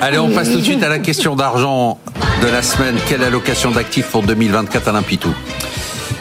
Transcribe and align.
Allez, 0.00 0.18
on 0.18 0.30
passe 0.30 0.50
tout 0.50 0.58
de 0.58 0.64
suite 0.64 0.82
à 0.82 0.88
la 0.88 0.98
question 0.98 1.34
d'argent 1.36 1.98
de 2.42 2.46
la 2.48 2.62
semaine. 2.62 2.96
Quelle 3.08 3.22
allocation 3.24 3.70
d'actifs 3.70 4.06
pour 4.06 4.22
2024 4.22 4.88
Alain 4.88 5.02
Pitou 5.02 5.34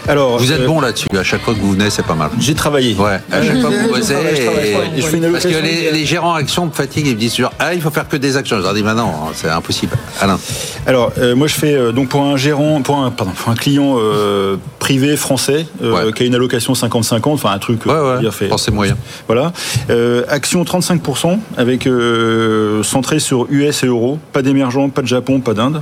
Alors, 0.07 0.37
Vous 0.39 0.51
êtes 0.51 0.61
euh, 0.61 0.67
bon 0.67 0.79
là-dessus. 0.81 1.07
À 1.17 1.23
chaque 1.23 1.41
fois 1.41 1.53
que 1.53 1.59
vous 1.59 1.73
venez, 1.73 1.89
c'est 1.91 2.05
pas 2.05 2.15
mal. 2.15 2.29
J'ai 2.39 2.55
travaillé. 2.55 2.95
Ouais, 2.95 3.19
à 3.31 3.41
chaque 3.43 3.61
fois 3.61 3.69
que 3.69 3.75
vous 3.75 3.89
bossez. 3.89 4.13
Je 4.13 4.13
travaille, 4.13 4.35
je 4.35 4.71
travaille. 4.73 4.89
et- 4.97 5.01
Je 5.01 5.07
fais 5.07 5.17
une 5.17 5.31
Parce 5.31 5.43
que 5.45 5.49
les, 5.61 5.91
les 5.91 6.05
gérants 6.05 6.33
actions 6.33 6.65
me 6.65 6.71
fatiguent. 6.71 7.07
Ils 7.07 7.15
me 7.15 7.19
disent 7.19 7.35
toujours 7.35 7.51
Ah, 7.59 7.73
il 7.75 7.81
faut 7.81 7.91
faire 7.91 8.07
que 8.09 8.17
des 8.17 8.35
actions. 8.35 8.57
Je 8.57 8.63
leur 8.63 8.73
dis 8.73 8.81
Bah 8.83 8.93
non, 8.95 9.11
c'est 9.35 9.49
impossible. 9.49 9.95
Alain. 10.21 10.39
Alors, 10.87 11.11
euh, 11.19 11.35
moi, 11.35 11.47
je 11.47 11.53
fais 11.55 11.73
euh, 11.75 11.91
donc 11.91 12.09
pour 12.09 12.21
un 12.23 12.35
gérant, 12.37 12.81
pour 12.81 12.97
un, 12.97 13.11
pardon, 13.11 13.31
pour 13.33 13.51
un 13.51 13.55
client 13.55 13.95
euh, 13.99 14.57
privé 14.87 15.17
français 15.17 15.65
euh, 15.83 15.91
Ouais. 16.05 16.13
qui 16.13 16.23
a 16.23 16.25
une 16.25 16.35
allocation 16.35 16.71
50-50, 16.71 17.33
enfin 17.33 17.51
un 17.51 17.57
truc. 17.59 17.81
euh, 17.87 18.15
Ouais, 18.15 18.21
dire, 18.21 18.33
fait- 18.33 18.47
Pensez 18.47 18.71
moyen. 18.71 18.95
Voilà. 19.27 19.51
Euh, 19.89 20.23
action 20.29 20.63
35% 20.63 21.39
avec 21.57 21.87
euh, 21.87 22.83
centré 22.83 23.19
sur 23.19 23.47
US 23.49 23.83
et 23.83 23.87
euros. 23.87 24.17
Pas 24.31 24.41
d'émergents, 24.41 24.87
pas 24.87 25.01
de 25.01 25.07
Japon, 25.07 25.41
pas 25.41 25.53
d'Inde. 25.53 25.81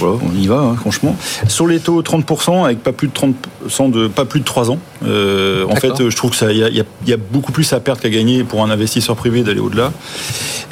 Voilà, 0.00 0.16
on 0.20 0.36
y 0.36 0.48
va, 0.48 0.56
hein, 0.56 0.74
franchement. 0.80 1.14
Sur 1.46 1.68
les 1.68 1.78
taux, 1.78 2.02
30% 2.02 2.64
avec 2.64 2.82
pas 2.82 2.90
plus 2.90 3.06
de 3.06 3.12
30% 3.12 3.88
de 3.92 4.08
pas 4.08 4.24
plus 4.24 4.40
de 4.40 4.44
3 4.44 4.68
ans. 4.72 4.78
Euh, 5.06 5.64
en 5.70 5.76
fait, 5.76 6.08
je 6.10 6.16
trouve 6.16 6.30
que 6.32 6.36
ça, 6.36 6.50
il 6.50 6.58
y, 6.58 6.80
y 6.80 6.84
y 7.10 7.12
a 7.12 7.16
beaucoup 7.16 7.52
plus 7.52 7.72
à 7.72 7.78
perdre 7.78 8.00
qu'à 8.00 8.08
gagner 8.10 8.42
pour 8.42 8.64
un 8.64 8.70
investisseur 8.70 9.14
privé 9.14 9.44
d'aller 9.44 9.60
au-delà. 9.60 9.92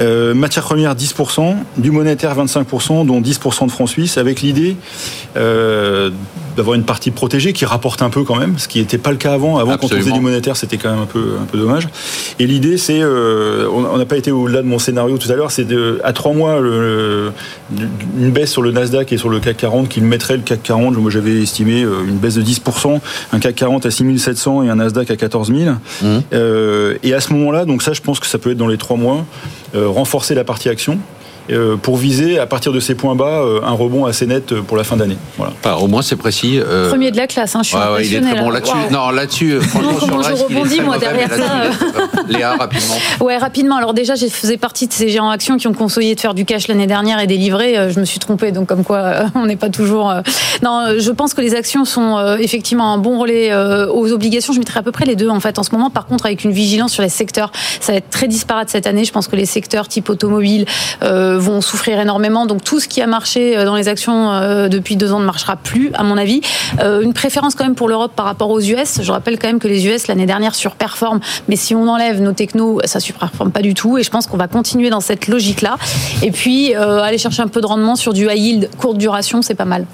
Euh, 0.01 0.35
matières 0.35 0.65
premières 0.65 0.95
10%, 0.95 1.55
du 1.77 1.91
monétaire 1.91 2.35
25%, 2.37 3.05
dont 3.07 3.21
10% 3.21 3.67
de 3.67 3.71
francs 3.71 3.89
suisses, 3.89 4.17
avec 4.19 4.41
l'idée 4.43 4.77
euh, 5.37 6.11
d'avoir 6.57 6.75
une 6.75 6.85
partie 6.85 7.11
protégée 7.11 7.53
qui 7.53 7.65
rapporte 7.65 8.03
un 8.03 8.11
peu 8.11 8.25
quand 8.25 8.37
même, 8.37 8.59
ce 8.59 8.69
qui 8.69 8.79
n'était 8.81 8.99
pas 8.99 9.11
le 9.11 9.17
cas 9.17 9.33
avant. 9.33 9.59
Avant, 9.59 9.73
quand 9.79 9.87
on 9.87 9.89
faisait 9.99 10.11
du 10.13 10.21
monétaire, 10.21 10.57
c'était 10.57 10.77
quand 10.77 10.91
même 10.91 11.01
un 11.03 11.07
peu, 11.07 11.37
un 11.41 11.45
peu 11.45 11.57
dommage. 11.59 11.89
Et 12.39 12.47
l'idée, 12.47 12.77
c'est, 12.77 13.01
euh, 13.01 13.67
on 13.71 13.97
n'a 13.97 14.05
pas 14.05 14.17
été 14.17 14.31
au-delà 14.31 14.61
de 14.63 14.67
mon 14.67 14.79
scénario 14.79 15.17
tout 15.19 15.31
à 15.31 15.35
l'heure, 15.35 15.51
c'est 15.51 15.67
à 16.05 16.13
trois 16.13 16.33
mois, 16.35 16.61
le- 16.61 17.33
une 18.19 18.31
baisse 18.31 18.51
sur 18.51 18.61
le 18.63 18.71
Nasdaq 18.71 19.13
et 19.13 19.19
sur 19.19 19.29
le 19.31 19.41
CAC 19.41 19.57
40 19.57 19.89
qui 19.89 20.01
mettrait 20.01 20.37
le 20.37 20.43
CAC 20.43 20.63
40. 20.63 20.97
Moi, 20.97 21.11
j'avais 21.11 21.43
estimé 21.43 21.81
une 21.83 22.19
baisse 22.19 22.35
de 22.35 22.43
10%, 22.43 23.01
un 23.33 23.39
CAC 23.39 23.55
40 23.55 23.87
à 23.87 23.91
6700 23.91 24.63
et 24.65 24.69
un 24.69 24.77
Nasdaq 24.77 25.11
à 25.11 25.17
14 25.17 25.53
000. 25.55 25.75
Euh, 26.33 26.97
et 27.03 27.15
à 27.15 27.21
ce 27.21 27.33
moment-là, 27.33 27.65
donc 27.65 27.83
ça, 27.83 27.93
je 27.93 28.01
pense 28.01 28.21
que 28.21 28.27
ça 28.27 28.39
peut 28.39 28.51
être 28.51 28.59
dans 28.59 28.69
les 28.69 28.79
trois 28.79 28.97
mois, 28.97 29.25
renforcer 29.75 30.35
la 30.35 30.45
partie 30.45 30.69
action. 30.69 30.99
Euh, 31.51 31.77
pour 31.77 31.97
viser 31.97 32.39
à 32.39 32.47
partir 32.47 32.73
de 32.73 32.81
ces 32.81 32.95
points 32.95 33.15
bas 33.15 33.41
euh, 33.43 33.61
un 33.65 33.73
rebond 33.73 34.05
assez 34.07 34.27
net 34.27 34.55
pour 34.61 34.77
la 34.77 34.85
fin 34.85 34.97
d'année. 34.97 35.17
Voilà. 35.37 35.53
Enfin, 35.65 35.77
au 35.83 35.87
moins, 35.89 36.03
c'est 36.03 36.17
précis. 36.17 36.59
euh, 36.61 36.89
Premier 36.91 37.11
de 37.11 37.17
la 37.17 37.27
classe, 37.27 37.55
hein, 37.57 37.61
je 37.63 37.69
suis 37.69 37.77
Ouais, 37.77 37.83
ouais, 37.95 38.07
il 38.07 38.15
est 38.15 38.21
très 38.21 38.41
bon 38.41 38.51
là. 38.51 38.61
là-dessus. 38.61 38.75
Waouh. 38.77 38.91
Non, 38.91 39.11
là-dessus, 39.11 39.53
euh, 39.55 39.61
franchement, 39.61 39.99
sur 39.99 40.09
comment 40.09 40.23
je 40.23 40.33
rebondis, 40.35 40.81
moi, 40.81 40.99
derrière 40.99 41.31
ça, 41.33 41.71
Léa, 42.29 42.57
rapidement. 42.57 42.95
Ouais, 43.21 43.37
rapidement. 43.37 43.77
Alors 43.77 43.95
déjà, 43.95 44.15
je 44.15 44.27
faisais 44.27 44.57
partie 44.57 44.87
de 44.89 44.93
ces 44.93 45.09
géants 45.09 45.31
actions 45.31 45.57
qui 45.57 45.67
ont 45.69 45.73
conseillé 45.73 46.15
de 46.15 46.21
faire 46.21 46.35
du 46.35 46.45
cash 46.45 46.69
l'année 46.69 46.87
dernière 46.87 47.21
et 47.21 47.27
des 47.27 47.37
livrets. 47.37 47.77
Euh, 47.77 47.91
Je 47.91 48.01
me 48.01 48.05
suis 48.05 48.19
trompée, 48.19 48.53
donc 48.53 48.69
comme 48.69 48.85
quoi 48.85 48.99
euh, 48.99 49.25
on 49.35 49.47
n'est 49.47 49.57
pas 49.57 49.69
toujours. 49.71 50.11
euh, 50.11 50.21
Non, 50.63 50.81
euh, 50.87 50.95
je 50.99 51.11
pense 51.11 51.35
que 51.35 51.41
les 51.41 51.55
actions 51.55 51.85
sont 51.85 52.19
euh, 52.19 52.37
effectivement 52.39 52.93
un 52.93 52.99
bon 52.99 53.19
relais 53.19 53.53
euh, 53.53 53.87
aux 53.91 54.13
obligations. 54.13 54.53
Je 54.53 54.59
mettrais 54.59 54.81
à 54.81 54.83
peu 54.83 54.93
près 54.93 55.05
les 55.05 55.17
deux 55.17 55.29
en 55.29 55.41
fait 55.41 55.59
en 55.59 55.63
ce 55.63 55.71
moment. 55.73 55.91
Par 55.91 56.07
contre, 56.07 56.27
avec 56.27 56.45
une 56.45 56.53
vigilance 56.53 56.93
sur 56.93 57.03
les 57.03 57.09
secteurs, 57.09 57.53
ça 57.81 57.93
va 57.93 57.99
être 57.99 58.11
très 58.11 58.29
disparate 58.29 58.69
cette 58.71 58.87
année. 58.87 59.05
Je 59.05 59.13
pense 59.13 59.29
que 59.29 59.37
les 59.37 59.47
secteurs 59.47 59.89
type 59.89 60.09
automobile 60.11 60.65
euh, 61.03 61.32
vont 61.39 61.61
souffrir 61.61 62.01
énormément. 62.01 62.47
Donc 62.47 62.65
tout 62.65 62.81
ce 62.81 62.89
qui 62.89 63.01
a 63.01 63.07
marché 63.07 63.57
euh, 63.57 63.65
dans 63.65 63.77
les 63.77 63.89
actions 63.89 64.33
euh, 64.33 64.69
depuis 64.69 64.97
deux 64.97 65.13
ans 65.13 65.21
ne 65.21 65.25
marchera 65.25 65.57
plus, 65.57 65.91
à 65.95 66.03
mon 66.03 66.17
avis. 66.17 66.41
Euh, 66.81 67.01
une 67.01 67.13
préférence 67.13 67.55
quand 67.55 67.65
même 67.65 67.75
pour 67.75 67.89
l'Europe 67.89 68.13
par 68.15 68.27
rapport 68.27 68.51
aux 68.51 68.61
US. 68.61 69.01
Je 69.03 69.13
rappelle 69.13 69.39
quand 69.39 69.49
même 69.49 69.59
que 69.59 69.69
les 69.69 69.87
US 69.87 70.07
l'année 70.07 70.27
dernière 70.27 70.55
surperforment, 70.55 71.21
mais 71.49 71.57
si 71.57 71.75
on 71.75 71.89
enlève 71.89 72.21
nos 72.21 72.33
technos, 72.33 72.81
ça 72.85 73.01
surperforme 73.01 73.53
pas 73.53 73.63
du 73.63 73.75
tout. 73.75 73.99
Et 73.99 74.03
je 74.03 74.11
pense 74.11 74.27
qu'on 74.27 74.37
va 74.37 74.49
continuer 74.49 74.91
dans 74.91 75.01
cette 75.01 75.29
logique-là. 75.29 75.77
Et 76.23 76.31
puis 76.31 76.75
euh, 76.75 77.01
aller 77.01 77.19
chercher 77.19 77.43
un 77.43 77.49
peu 77.49 77.61
de 77.61 77.67
rendement 77.67 77.97
sur 77.97 78.13
du 78.13 78.27
high 78.27 78.39
yield 78.39 78.71
courte 78.79 78.99
duration, 78.99 79.43
c'est 79.43 79.55
pas 79.55 79.65
mal. 79.65 79.87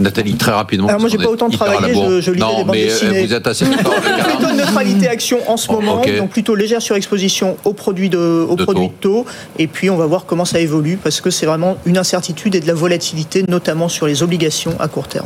Nathalie, 0.00 0.34
très 0.34 0.52
rapidement. 0.52 0.88
Alors 0.88 1.00
moi, 1.00 1.08
j'ai 1.08 1.18
pas 1.18 1.28
autant 1.28 1.48
travaillé, 1.50 1.94
je- 1.94 2.20
je 2.20 2.30
lisais 2.32 2.44
Non, 2.44 2.58
des 2.58 2.64
bandes 2.64 2.74
mais 2.76 2.82
euh, 2.82 2.86
dessinées. 2.86 3.26
vous 3.26 3.32
êtes 3.32 3.46
assez 3.46 3.64
Plutôt 3.66 4.48
une 4.50 4.56
neutralité 4.56 5.08
action 5.08 5.38
en 5.48 5.56
ce 5.56 5.66
Oh, 5.70 5.74
moment, 5.80 6.02
donc 6.18 6.30
plutôt 6.30 6.54
légère 6.54 6.82
surexposition 6.82 7.56
aux 7.64 7.72
produits 7.72 8.08
de, 8.08 8.18
aux 8.48 8.56
De 8.56 8.64
produits 8.64 8.88
de 8.88 8.92
taux. 9.00 9.24
Et 9.58 9.66
puis 9.66 9.90
on 9.90 9.96
va 9.96 10.06
voir 10.06 10.24
comment 10.26 10.44
ça 10.44 10.58
évolue 10.60 10.98
parce 11.02 11.20
que 11.20 11.30
c'est 11.30 11.46
vraiment 11.46 11.76
une 11.86 11.96
incertitude 11.98 12.54
et 12.54 12.60
de 12.60 12.66
la 12.66 12.74
volatilité, 12.74 13.44
notamment 13.48 13.88
sur 13.88 14.06
les 14.06 14.22
obligations 14.22 14.74
à 14.80 14.88
court 14.88 15.06
terme. 15.08 15.22